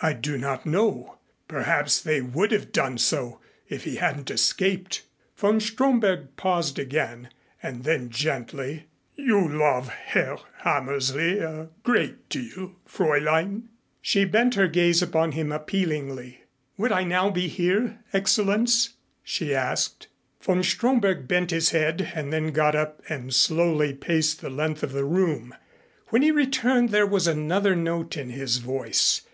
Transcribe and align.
"I 0.00 0.14
do 0.14 0.38
not 0.38 0.64
know. 0.64 1.18
Perhaps 1.48 2.00
they 2.00 2.22
would 2.22 2.50
have 2.50 2.72
done 2.72 2.96
so 2.96 3.40
if 3.68 3.84
he 3.84 3.96
hadn't 3.96 4.30
escaped." 4.30 5.02
Von 5.36 5.60
Stromberg 5.60 6.34
paused 6.36 6.78
again, 6.78 7.28
and 7.62 7.84
then, 7.84 8.08
gently: 8.08 8.86
"You 9.16 9.46
love 9.46 9.90
Herr 9.90 10.38
Hammersley 10.60 11.40
a 11.40 11.68
great 11.82 12.30
deal, 12.30 12.76
Fräulein?" 12.88 13.64
She 14.00 14.24
bent 14.24 14.54
her 14.54 14.66
gaze 14.66 15.02
upon 15.02 15.32
him 15.32 15.52
appealingly. 15.52 16.44
"Would 16.78 16.92
I 16.92 17.04
now 17.04 17.28
be 17.28 17.46
here, 17.48 17.98
Excellenz?" 18.14 18.94
she 19.22 19.54
asked. 19.54 20.06
Von 20.40 20.62
Stromberg 20.62 21.28
bent 21.28 21.50
his 21.50 21.68
head 21.68 22.12
and 22.14 22.32
then 22.32 22.46
got 22.50 22.74
up 22.74 23.02
and 23.10 23.34
slowly 23.34 23.92
paced 23.92 24.40
the 24.40 24.48
length 24.48 24.82
of 24.82 24.92
the 24.92 25.04
room. 25.04 25.54
When 26.06 26.22
he 26.22 26.30
returned 26.30 26.88
there 26.88 27.06
was 27.06 27.26
another 27.26 27.76
note 27.76 28.16
in 28.16 28.30
his 28.30 28.56
voice. 28.56 29.20